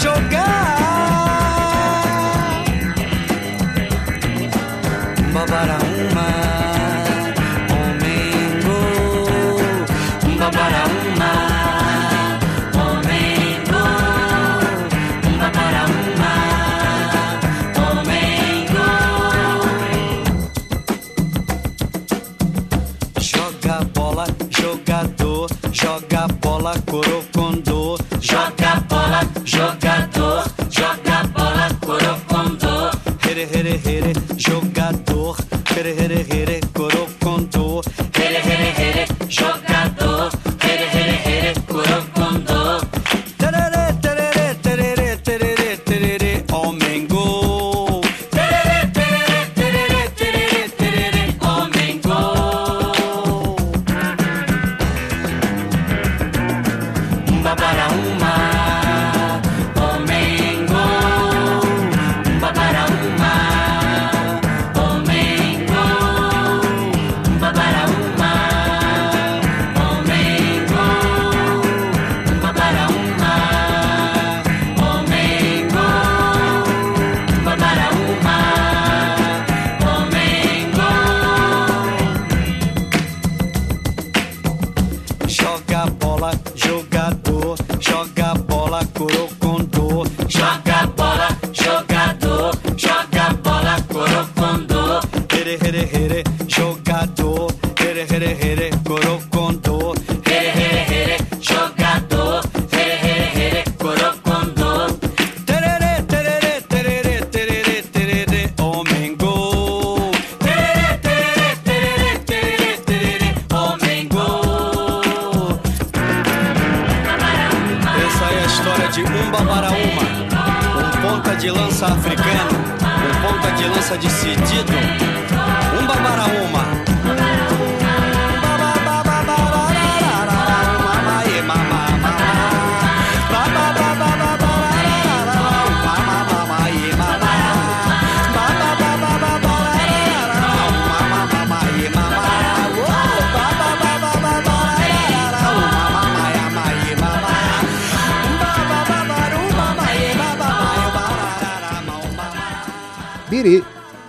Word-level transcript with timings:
chocar. 0.00 0.47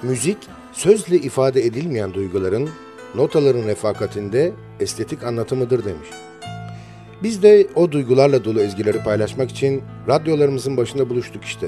Müzik 0.03 0.37
sözle 0.71 1.15
ifade 1.15 1.65
edilmeyen 1.65 2.13
duyguların 2.13 2.69
notaların 3.15 3.67
refakatinde 3.67 4.51
estetik 4.79 5.23
anlatımıdır 5.23 5.85
demiş. 5.85 6.09
Biz 7.23 7.43
de 7.43 7.67
o 7.75 7.91
duygularla 7.91 8.45
dolu 8.45 8.61
ezgileri 8.61 9.03
paylaşmak 9.03 9.51
için 9.51 9.83
radyolarımızın 10.07 10.77
başında 10.77 11.09
buluştuk 11.09 11.43
işte. 11.43 11.67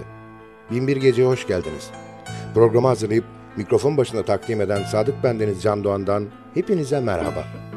Binbir 0.72 0.98
Gece'ye 0.98 1.28
hoş 1.28 1.48
geldiniz. 1.48 1.90
Programı 2.54 2.88
hazırlayıp 2.88 3.26
mikrofon 3.58 3.98
başında 3.98 4.26
takdim 4.26 4.62
eden 4.62 4.84
Sadık 4.84 5.24
Bendeniz 5.24 5.62
Can 5.62 5.84
Doğan'dan 5.84 6.26
hepinize 6.54 7.00
merhaba. 7.00 7.71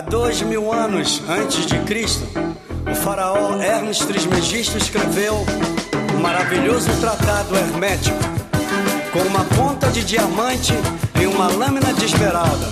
Há 0.00 0.02
dois 0.02 0.40
mil 0.40 0.72
anos 0.72 1.20
antes 1.28 1.66
de 1.66 1.78
Cristo, 1.80 2.26
o 2.90 2.94
faraó 2.94 3.60
Hermes 3.60 3.98
Trismegisto 3.98 4.78
escreveu 4.78 5.44
um 6.16 6.20
maravilhoso 6.22 6.88
tratado 7.02 7.54
hermético 7.54 8.16
com 9.12 9.18
uma 9.18 9.44
ponta 9.44 9.88
de 9.88 10.02
diamante 10.02 10.72
e 11.20 11.26
uma 11.26 11.48
lâmina 11.48 11.92
de 11.92 12.06
esmeralda, 12.06 12.66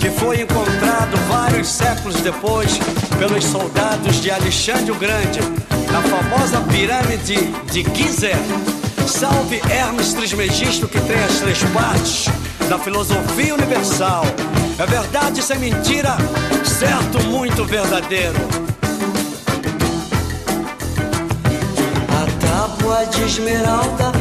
que 0.00 0.08
foi 0.08 0.40
encontrado 0.40 1.14
vários 1.28 1.68
séculos 1.68 2.16
depois 2.22 2.78
pelos 3.18 3.44
soldados 3.44 4.16
de 4.22 4.30
Alexandre 4.30 4.92
o 4.92 4.94
Grande, 4.94 5.40
na 5.92 6.00
famosa 6.00 6.58
pirâmide 6.70 7.52
de 7.70 7.82
Gizé. 7.94 8.32
Salve 9.06 9.60
Hermes 9.70 10.14
Trismegisto, 10.14 10.88
que 10.88 11.00
tem 11.02 11.22
as 11.22 11.38
três 11.38 11.62
partes 11.64 12.28
da 12.66 12.78
filosofia 12.78 13.54
universal. 13.54 14.24
É 14.78 14.86
verdade 14.86 15.42
sem 15.42 15.58
mentira, 15.58 16.16
certo, 16.64 17.22
muito 17.28 17.64
verdadeiro. 17.64 18.36
A 22.08 22.46
tábua 22.46 23.06
de 23.06 23.22
esmeralda 23.24 24.12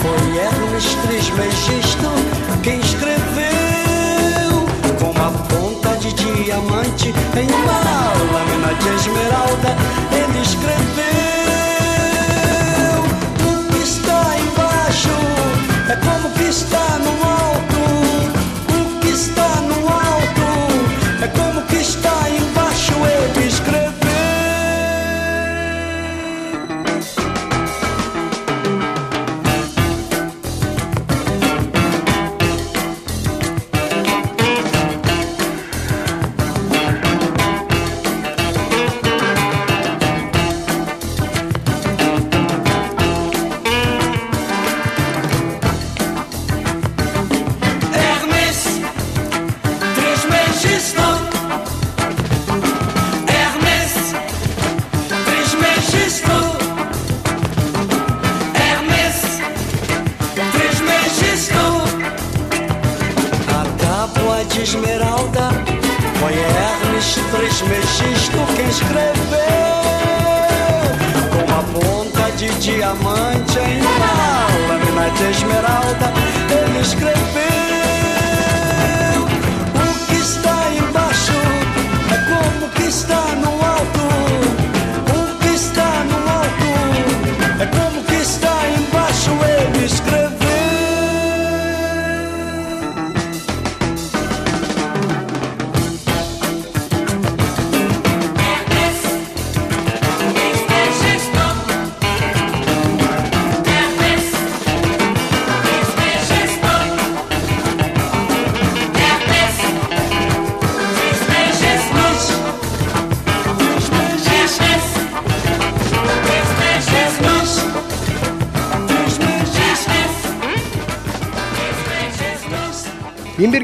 foi 0.00 0.38
Hermes 0.38 0.94
Trismegisto 1.06 2.46
quem 2.66 2.80
escreveu 2.80 3.16
com 4.98 5.10
uma 5.12 5.30
ponta 5.30 5.96
de 5.98 6.12
diamante 6.14 7.14
em 7.36 7.46
uma 7.46 7.78
lâmina 8.32 8.74
de 8.74 8.88
esmeralda. 8.88 9.76
Ele 10.12 10.42
escreveu. 10.42 11.05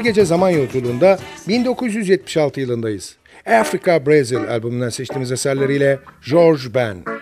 gece 0.03 0.25
zaman 0.25 0.49
yolculuğunda 0.49 1.19
1976 1.47 2.61
yılındayız. 2.61 3.15
Africa 3.45 4.05
Brazil 4.05 4.49
albümünden 4.49 4.89
seçtiğimiz 4.89 5.31
eserleriyle 5.31 5.99
George 6.29 6.63
Ben. 6.73 7.12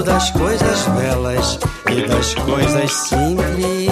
gosto 0.00 0.02
das 0.02 0.30
coisas 0.30 0.86
belas 0.96 1.58
e 1.90 2.02
das 2.06 2.34
coisas 2.34 2.92
simples. 2.92 3.90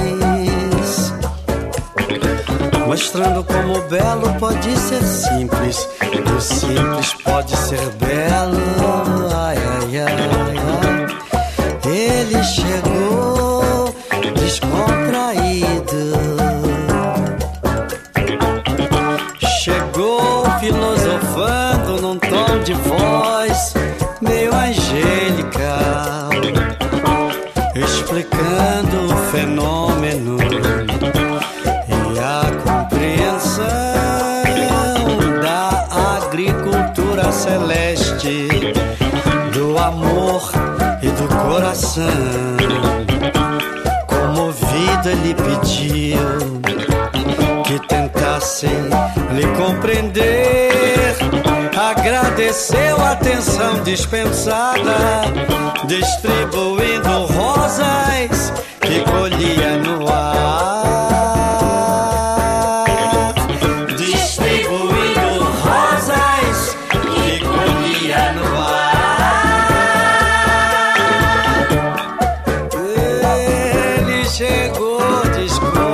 Mostrando 2.87 3.45
como 3.45 3.79
o 3.79 3.83
belo 3.89 4.35
pode 4.39 4.77
ser 4.77 5.03
simples 5.03 5.89
e 6.03 6.19
o 6.31 6.41
simples 6.41 7.15
pode 7.25 7.57
ser 7.57 7.91
belo. 7.97 8.59
Ai, 9.35 9.57
ai, 9.57 10.01
ai, 10.01 10.17
ai. 10.83 11.91
Ele 11.91 12.43
chegou. 12.45 12.98
checando 28.29 29.07
o 29.07 29.17
fenômeno 29.31 30.37
e 31.89 32.19
a 32.19 32.51
compreensão 32.63 33.65
da 35.43 36.19
agricultura 36.19 37.33
celeste, 37.33 38.49
do 39.53 39.79
amor 39.79 40.51
e 41.03 41.09
do 41.09 41.29
coração. 41.43 42.05
Como 44.07 44.53
vida 44.53 45.15
lhe 45.23 45.35
pediu 45.35 46.61
que 47.65 47.79
tentassem 47.87 48.71
lhe 49.33 49.47
compreender 49.57 50.98
agradeceu 52.09 52.97
a 53.03 53.13
atenção 53.13 53.83
dispensada, 53.83 55.25
distribuindo 55.87 57.27
rosas 57.27 58.51
que 58.81 59.01
colhia 59.01 59.77
no 59.77 60.09
ar. 60.09 61.35
Distribuindo 63.95 65.45
rosas 65.63 66.77
que 67.13 67.41
colhia 67.45 68.33
no 68.33 68.57
ar. 68.57 69.59
Ele 74.01 74.25
chegou, 74.25 75.01
disposto. 75.37 75.88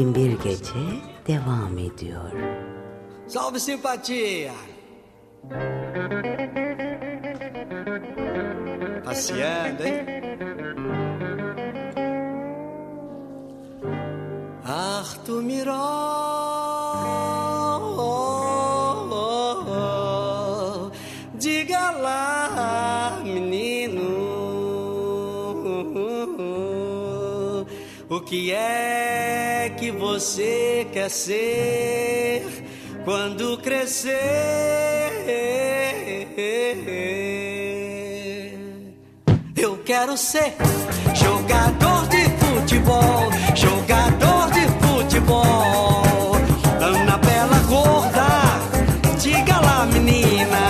bin 0.00 0.14
bir 0.14 0.38
gece 0.42 0.74
devam 1.26 1.78
ediyor. 1.78 2.32
Salve 3.26 3.58
simpatia. 3.58 4.52
Passeando, 9.04 9.84
hein? 9.84 10.06
Arthur 14.66 15.38
ah, 15.38 15.44
Miró. 15.44 16.39
O 28.20 28.22
que 28.22 28.52
é 28.52 29.72
que 29.78 29.90
você 29.90 30.86
quer 30.92 31.08
ser 31.08 32.44
quando 33.02 33.56
crescer? 33.56 34.10
Eu 39.56 39.78
quero 39.78 40.18
ser 40.18 40.54
jogador 41.14 42.06
de 42.08 42.24
futebol, 42.36 43.30
jogador 43.56 44.50
de 44.50 44.68
futebol. 44.84 46.36
Ana 46.78 47.16
Bela 47.16 47.58
Gorda, 47.68 49.16
diga 49.18 49.58
lá, 49.60 49.86
menina, 49.86 50.68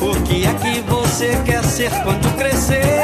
o 0.00 0.20
que 0.24 0.44
é 0.46 0.52
que 0.54 0.80
você 0.80 1.40
quer 1.46 1.62
ser 1.62 1.92
quando 2.02 2.36
crescer? 2.36 3.01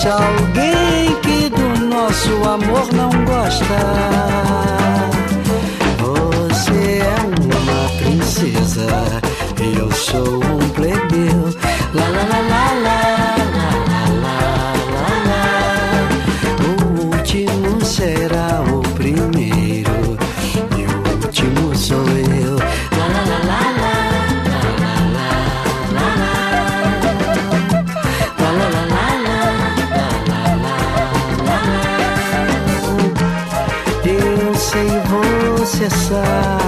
acha 0.00 0.14
alguém 0.14 1.14
que 1.20 1.50
do 1.50 1.86
nosso 1.86 2.32
amor 2.48 2.90
não 2.94 3.10
gosta. 3.26 4.79
cessar. 35.80 36.59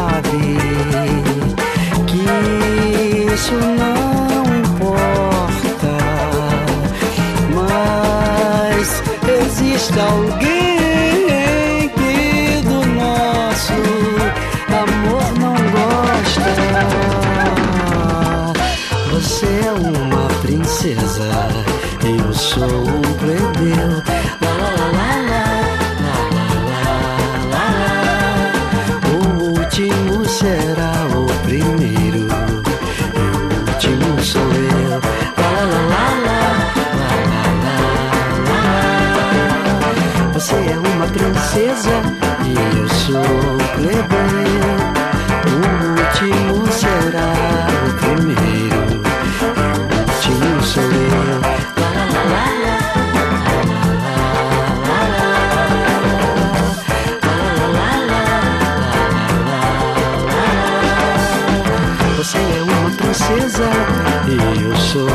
E 64.43 64.63
eu 64.63 64.77
sou 64.77 65.09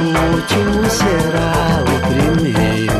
o 0.00 0.08
último 0.34 0.90
será 0.90 1.82
o 1.82 1.94
primeiro. 2.08 2.98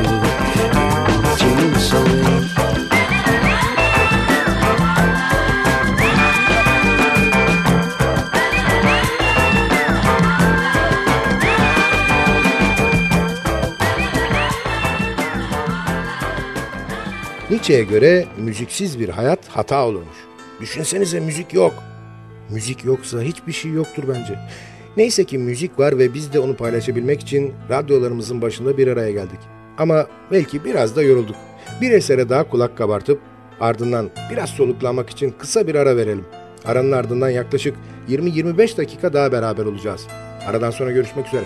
Nietzsche'ye 17.50 17.82
göre 17.82 18.26
müziksiz 18.38 19.00
bir 19.00 19.08
hayat 19.08 19.48
hata 19.48 19.86
olurmuş. 19.86 20.16
Düşünsenize 20.60 21.20
müzik 21.20 21.54
yok. 21.54 21.74
Müzik 22.50 22.84
yoksa 22.84 23.22
hiçbir 23.22 23.52
şey 23.52 23.72
yoktur 23.72 24.04
bence. 24.08 24.38
Neyse 24.96 25.24
ki 25.24 25.38
müzik 25.38 25.78
var 25.78 25.98
ve 25.98 26.14
biz 26.14 26.32
de 26.32 26.40
onu 26.40 26.56
paylaşabilmek 26.56 27.20
için 27.20 27.52
radyolarımızın 27.70 28.42
başında 28.42 28.78
bir 28.78 28.86
araya 28.86 29.10
geldik. 29.10 29.40
Ama 29.78 30.06
belki 30.30 30.64
biraz 30.64 30.96
da 30.96 31.02
yorulduk. 31.02 31.36
Bir 31.80 31.90
esere 31.90 32.28
daha 32.28 32.48
kulak 32.48 32.76
kabartıp 32.78 33.20
ardından 33.60 34.10
biraz 34.30 34.50
soluklanmak 34.50 35.10
için 35.10 35.34
kısa 35.38 35.66
bir 35.66 35.74
ara 35.74 35.96
verelim. 35.96 36.24
Aranın 36.64 36.92
ardından 36.92 37.30
yaklaşık 37.30 37.76
20-25 38.08 38.76
dakika 38.76 39.12
daha 39.12 39.32
beraber 39.32 39.64
olacağız. 39.64 40.06
Aradan 40.46 40.70
sonra 40.70 40.92
görüşmek 40.92 41.26
üzere. 41.26 41.44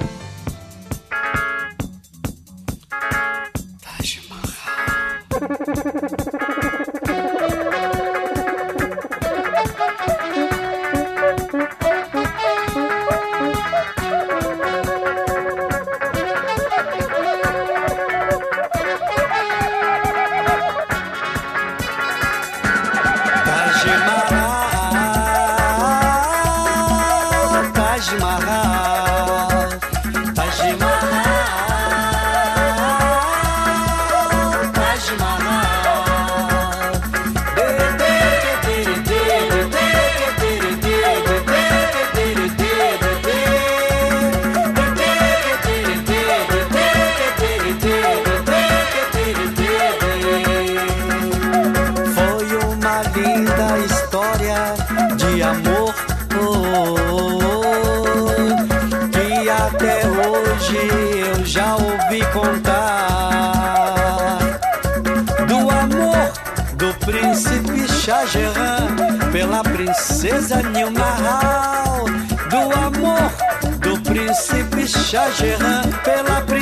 Chagerran 75.13 75.83
pela 76.03 76.41
primeira 76.41 76.62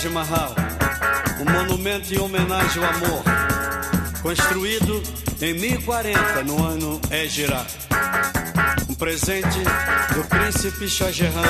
Taj 0.00 0.12
Mahal, 0.12 0.54
um 1.40 1.52
monumento 1.52 2.14
em 2.14 2.18
homenagem 2.18 2.82
ao 2.82 2.88
amor, 2.88 3.22
construído 4.22 5.02
em 5.42 5.52
1040 5.52 6.42
no 6.44 6.64
ano 6.64 6.98
Égira. 7.10 7.66
Um 8.88 8.94
presente 8.94 9.58
do 10.14 10.24
príncipe 10.24 10.88
Shah 10.88 11.12
Jahan 11.12 11.42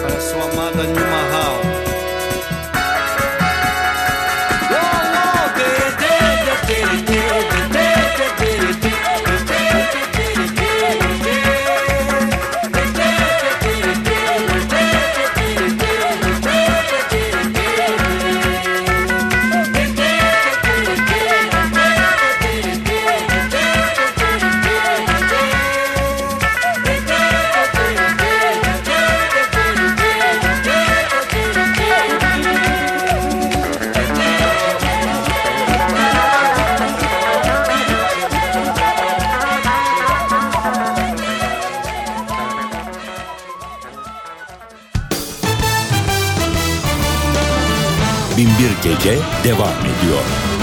para 0.00 0.20
sua 0.22 0.52
amada 0.52 0.84
Nimahal. 0.84 1.60
oh 4.72 5.06
it, 5.58 5.96
did 6.66 6.78
it, 6.78 7.06
did 7.06 7.30
it. 7.30 7.35
Gece 48.86 49.18
devam 49.44 49.80
ediyor. 49.80 50.55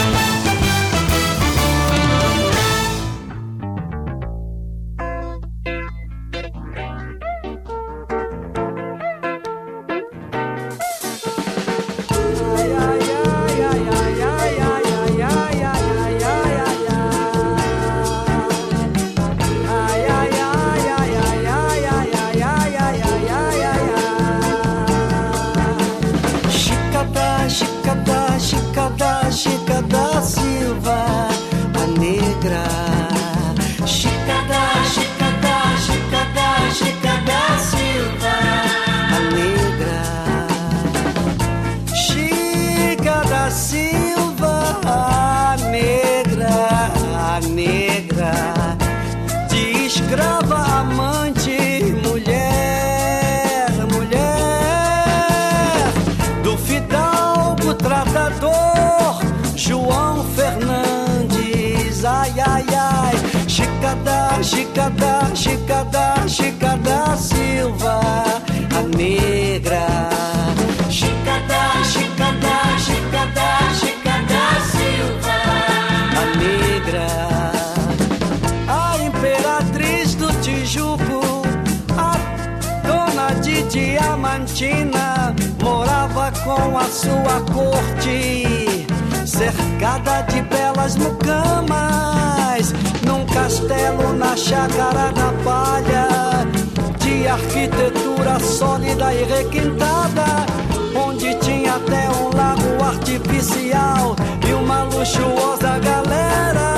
Diamantina, 83.74 85.34
morava 85.60 86.32
com 86.44 86.78
a 86.78 86.84
sua 86.84 87.42
corte, 87.52 88.86
cercada 89.26 90.22
de 90.30 90.44
belas 90.44 90.96
mucamas, 90.96 92.72
num 93.04 93.26
castelo 93.26 94.14
na 94.14 94.38
chácara 94.38 95.12
da 95.14 95.34
palha, 95.44 96.46
de 97.00 97.28
arquitetura 97.28 98.40
sólida 98.40 99.12
e 99.12 99.24
requintada, 99.24 100.46
onde 100.96 101.34
tinha 101.40 101.74
até 101.74 102.12
um 102.12 102.30
lago 102.30 102.84
artificial 102.86 104.16
e 104.48 104.54
uma 104.54 104.84
luxuosa 104.84 105.80
galera. 105.80 106.76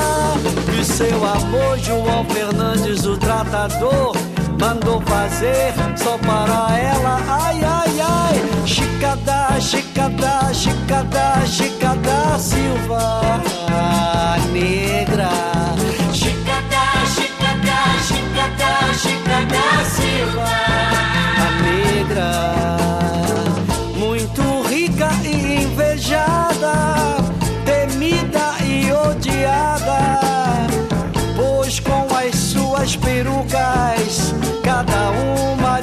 E 0.80 0.82
seu 0.82 1.22
avô 1.26 1.76
João 1.76 2.24
Fernandes, 2.24 3.04
o 3.04 3.18
tratador, 3.18 4.16
mandou 4.58 5.02
fazer 5.02 5.74
só 6.06 6.16
para 6.18 6.78
ela. 6.78 7.20
Ai, 7.28 7.60
ai, 7.64 8.00
ai, 8.00 8.36
Chicada, 8.64 9.60
Chicada, 9.60 10.54
Chicada, 10.54 11.44
Chicada 11.46 12.38
Silva, 12.38 13.40
negra. 14.52 15.30
Chicada, 16.12 16.84
Chicada, 17.14 17.78
Chicada, 18.06 18.70
Chicada 19.02 19.64
Silva, 19.96 20.52
negra. 21.64 22.30
Muito 23.98 24.62
rica 24.68 25.10
e 25.24 25.64
invejada, 25.64 26.74
temida 27.64 28.54
e 28.64 28.92
odiada 28.92 30.26
pois 31.36 31.80
com 31.80 32.06
as 32.16 32.34
suas 32.36 32.94
perucas, 32.96 33.95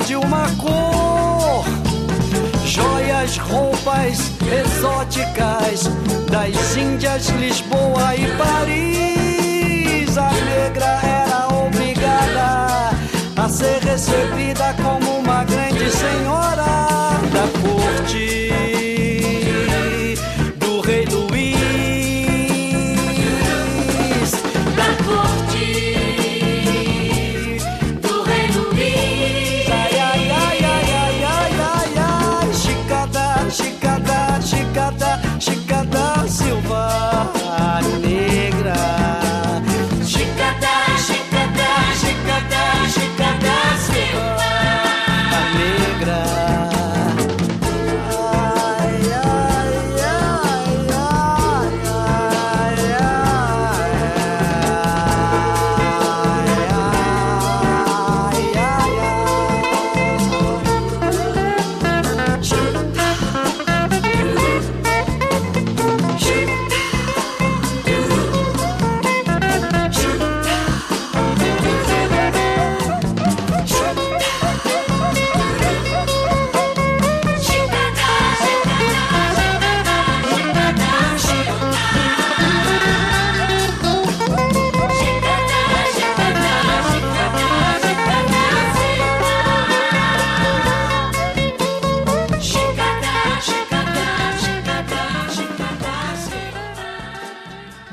de 0.05 0.15
uma 0.15 0.49
cor, 0.57 1.63
joias, 2.65 3.37
roupas 3.37 4.31
exóticas 4.41 5.89
das 6.29 6.75
Índias, 6.75 7.29
Lisboa 7.29 8.15
e 8.15 8.27
Paris, 8.37 10.17
a 10.17 10.31
negra 10.31 10.99
era 11.03 11.47
obrigada 11.65 12.89
a 13.35 13.49
ser 13.49 13.79
recebida 13.81 14.75
como 14.81 15.19
uma 15.19 15.43
grande 15.45 15.89
senhora 15.89 16.42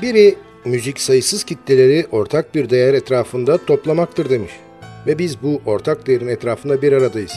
Biri 0.01 0.35
müzik 0.65 0.99
sayısız 0.99 1.43
kitleleri 1.43 2.07
ortak 2.11 2.55
bir 2.55 2.69
değer 2.69 2.93
etrafında 2.93 3.65
toplamaktır 3.65 4.29
demiş. 4.29 4.51
Ve 5.07 5.19
biz 5.19 5.43
bu 5.43 5.61
ortak 5.65 6.07
değerin 6.07 6.27
etrafında 6.27 6.81
bir 6.81 6.93
aradayız. 6.93 7.33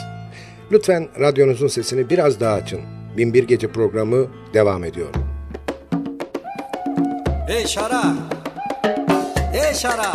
Lütfen 0.72 1.08
radyonuzun 1.20 1.68
sesini 1.68 2.10
biraz 2.10 2.40
daha 2.40 2.54
açın. 2.54 2.80
Binbir 3.16 3.44
Gece 3.44 3.68
programı 3.68 4.26
devam 4.54 4.84
ediyor. 4.84 5.08
Ei, 7.48 7.62
Xará! 7.64 8.14
Ei, 9.54 9.72
Xará! 9.72 10.12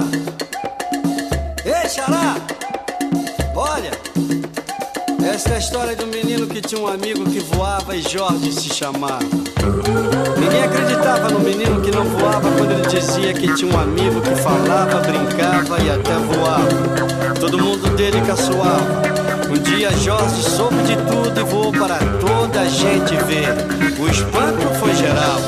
Ei, 1.65 1.87
Xará! 1.87 2.37
Olha, 3.55 3.91
essa 5.23 5.49
é 5.49 5.55
a 5.55 5.59
história 5.59 5.95
de 5.95 6.03
um 6.03 6.07
menino 6.07 6.47
que 6.47 6.61
tinha 6.61 6.81
um 6.81 6.87
amigo 6.87 7.29
que 7.29 7.39
voava 7.39 7.95
e 7.95 8.01
Jorge 8.01 8.51
se 8.53 8.73
chamava. 8.73 9.19
Ninguém 10.39 10.63
acreditava 10.63 11.29
no 11.29 11.39
menino 11.39 11.81
que 11.81 11.91
não 11.91 12.05
voava 12.05 12.49
quando 12.51 12.71
ele 12.71 12.87
dizia 12.87 13.33
que 13.33 13.53
tinha 13.53 13.73
um 13.73 13.79
amigo 13.79 14.21
que 14.21 14.35
falava, 14.35 14.99
brincava 15.01 15.81
e 15.81 15.89
até 15.89 16.13
voava. 16.13 17.39
Todo 17.39 17.59
mundo 17.59 17.95
dele 17.95 18.21
caçoava. 18.21 19.01
Um 19.49 19.57
dia 19.57 19.91
Jorge 19.97 20.43
soube 20.43 20.81
de 20.83 20.95
tudo 20.95 21.39
e 21.39 21.43
voou 21.43 21.71
para 21.71 21.97
toda 22.19 22.61
a 22.61 22.65
gente 22.65 23.15
ver. 23.25 23.49
O 23.99 24.07
espanto 24.07 24.67
foi 24.79 24.93
geral. 24.95 25.39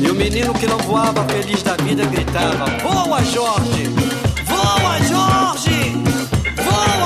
E 0.00 0.10
o 0.10 0.14
menino 0.14 0.52
que 0.54 0.66
não 0.66 0.78
voava, 0.78 1.24
feliz 1.24 1.62
da 1.62 1.74
vida, 1.76 2.04
gritava: 2.04 2.66
Voa, 2.82 3.22
Jorge! 3.24 3.88
Voa, 4.44 4.98
Jorge! 5.08 6.02
Voa, 6.62 7.05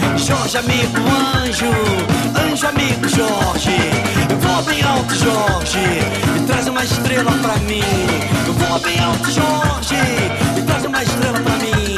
Jorge, 0.21 0.57
amigo 0.57 0.99
anjo, 1.35 1.71
anjo, 2.39 2.67
amigo 2.67 3.09
Jorge. 3.09 3.75
Voa 4.39 4.61
bem 4.61 4.83
alto, 4.83 5.15
Jorge, 5.15 5.79
e 6.37 6.45
traz 6.45 6.67
uma 6.67 6.83
estrela 6.83 7.31
pra 7.41 7.55
mim. 7.57 7.81
Voa 8.57 8.77
bem 8.79 8.99
alto, 8.99 9.31
Jorge, 9.31 9.95
e 10.57 10.61
traz 10.61 10.85
uma 10.85 11.01
estrela 11.01 11.39
pra 11.39 11.55
mim. 11.55 11.97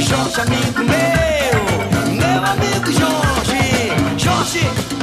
Jorge, 0.00 0.40
amigo 0.40 0.80
meu, 0.80 2.14
meu 2.16 2.44
amigo 2.44 2.92
Jorge. 2.92 3.92
Jorge. 4.18 4.93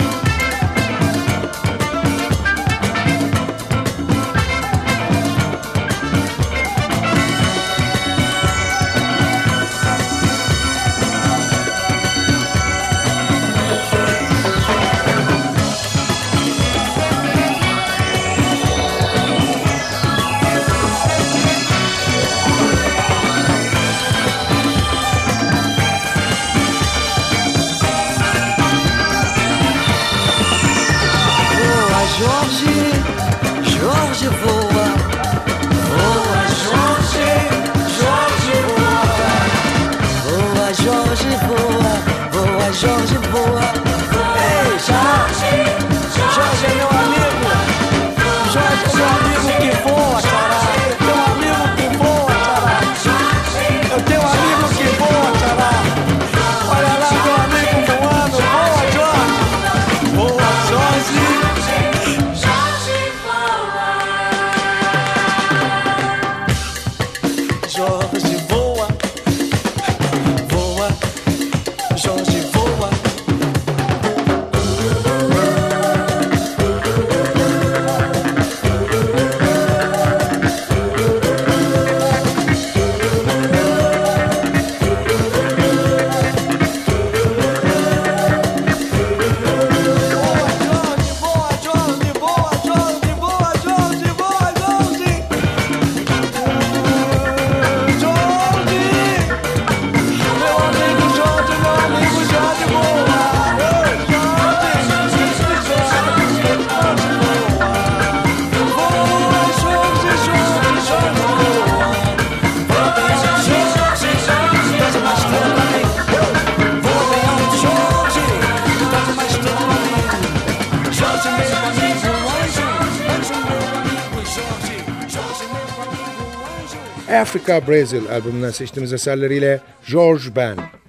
Africa 127.11 127.67
Brazil 127.67 128.09
albümünden 128.09 128.51
seçtiğimiz 128.51 128.93
eserleriyle 128.93 129.59
George 129.91 130.23
Ben. 130.35 130.80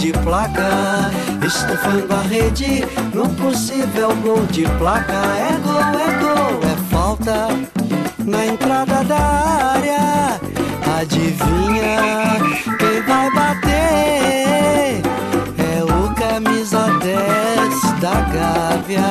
De 0.00 0.12
placa, 0.12 1.10
estufando 1.46 2.14
a 2.14 2.22
rede 2.22 2.86
num 3.12 3.28
possível 3.34 4.16
gol 4.22 4.46
de 4.46 4.62
placa. 4.78 5.12
É 5.12 5.58
gol, 5.62 6.00
é 6.00 6.10
gol, 6.18 6.60
é 6.62 6.76
falta 6.90 7.48
na 8.24 8.46
entrada 8.46 9.04
da 9.04 9.18
área. 9.18 10.40
Adivinha 10.98 12.38
quem 12.78 13.02
vai 13.02 13.30
bater? 13.34 15.02
É 15.58 15.84
o 15.84 16.14
camisa 16.14 16.86
10 17.02 18.00
da 18.00 18.20
Gávea. 18.32 19.10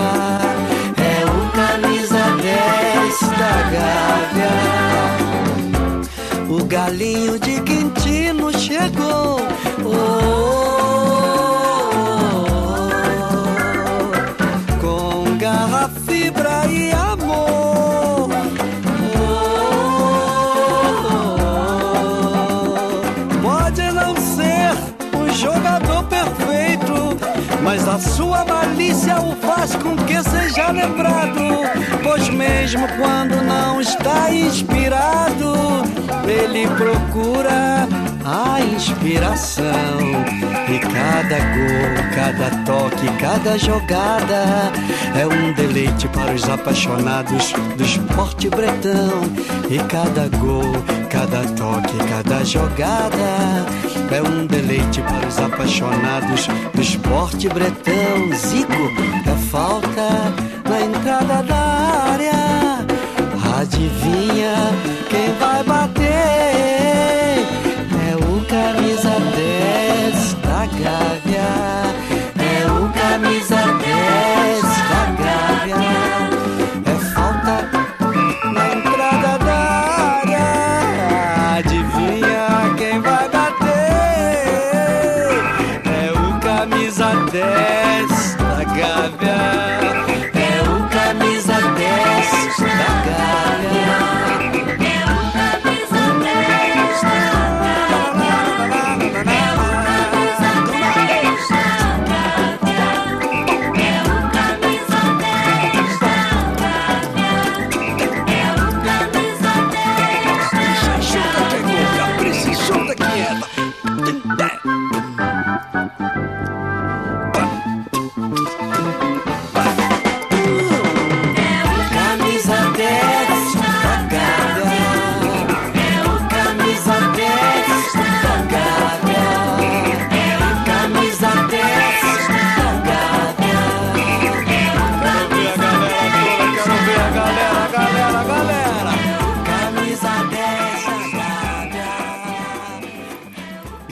É 0.97 1.23
o 1.23 1.51
camisa 1.51 2.23
10 2.41 3.19
da 3.37 3.53
Gávea. 3.69 5.38
O 6.49 6.65
galinho 6.65 7.39
de 7.39 7.61
Quintino 7.61 8.51
chegou. 8.57 9.39
Oh, 9.85 10.17
com 14.81 15.37
garra, 15.37 15.89
fibra 16.07 16.65
e 16.65 16.91
amor. 16.91 17.08
A 27.89 27.97
sua 27.97 28.45
malícia 28.45 29.19
o 29.19 29.35
faz 29.37 29.75
com 29.75 29.95
que 29.95 30.21
seja 30.21 30.69
lembrado, 30.69 31.41
pois 32.03 32.29
mesmo 32.29 32.87
quando 32.89 33.41
não 33.43 33.81
está 33.81 34.31
inspirado, 34.31 35.53
ele 36.27 36.67
procura 36.67 37.87
a 38.23 38.61
inspiração. 38.61 39.97
E 40.69 40.77
cada 40.77 41.39
gol, 41.39 42.09
cada 42.13 42.63
toque, 42.63 43.07
cada 43.19 43.57
jogada 43.57 44.71
é 45.19 45.25
um 45.25 45.51
deleite 45.53 46.07
para 46.09 46.31
os 46.31 46.47
apaixonados 46.47 47.53
do 47.75 47.83
esporte 47.83 48.49
bretão. 48.49 49.23
E 49.67 49.79
cada 49.89 50.27
gol 50.37 50.98
Cada 51.19 51.41
toque, 51.47 51.97
cada 52.09 52.45
jogada 52.45 53.65
é 54.09 54.21
um 54.21 54.47
deleite 54.47 55.01
para 55.01 55.27
os 55.27 55.37
apaixonados 55.37 56.47
do 56.73 56.81
esporte 56.81 57.49
bretão. 57.49 58.33
Zico 58.33 58.71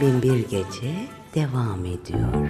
bin 0.08 0.22
bir 0.22 0.50
gece 0.50 1.08
devam 1.36 1.86
ediyor. 1.86 2.50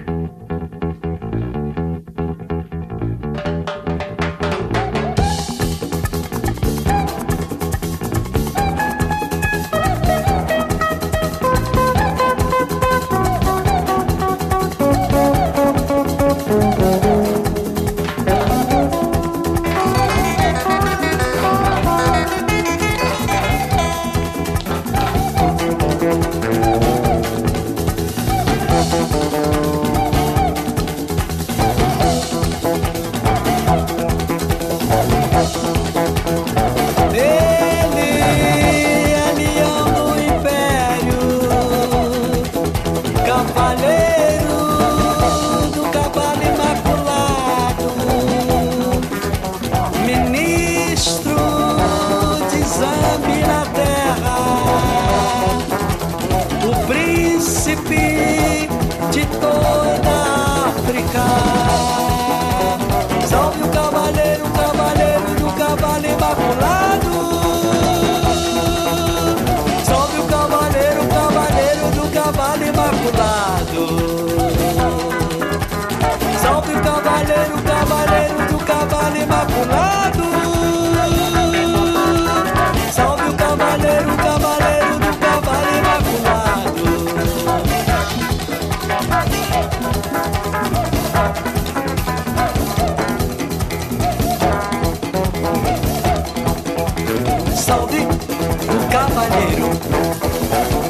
verdadeiro. 99.28 99.70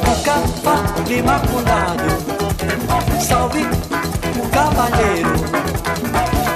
O 0.07 0.23
cavalo 0.23 1.11
imaculado, 1.11 2.09
salve 3.21 3.61
o 3.61 4.49
cavaleiro. 4.49 5.35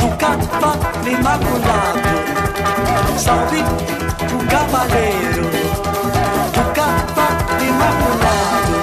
O 0.04 0.18
cavalo 0.18 1.08
imaculado, 1.08 2.10
salve 3.18 3.62
o 4.34 4.48
cavaleiro. 4.50 5.50
O 6.56 6.74
cavalo 6.74 7.64
imaculado. 7.64 8.83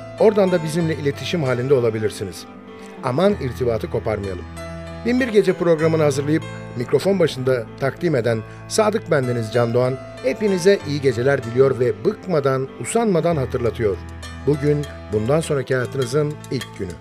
Oradan 0.19 0.51
da 0.51 0.63
bizimle 0.63 0.95
iletişim 0.95 1.43
halinde 1.43 1.73
olabilirsiniz. 1.73 2.45
Aman 3.03 3.33
irtibatı 3.41 3.89
koparmayalım. 3.89 4.45
Binbir 5.05 5.27
Gece 5.27 5.53
programını 5.53 6.03
hazırlayıp 6.03 6.43
mikrofon 6.77 7.19
başında 7.19 7.65
takdim 7.79 8.15
eden 8.15 8.39
Sadık 8.67 9.11
Bendeniz 9.11 9.53
Can 9.53 9.73
Doğan 9.73 9.97
hepinize 10.23 10.79
iyi 10.87 11.01
geceler 11.01 11.43
diliyor 11.43 11.79
ve 11.79 12.05
bıkmadan, 12.05 12.67
usanmadan 12.81 13.35
hatırlatıyor. 13.35 13.97
Bugün 14.47 14.85
bundan 15.13 15.39
sonraki 15.39 15.75
hayatınızın 15.75 16.33
ilk 16.51 16.77
günü. 16.79 16.91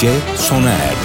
Gece 0.00 0.20
sona 0.36 0.70
erdi. 0.70 0.97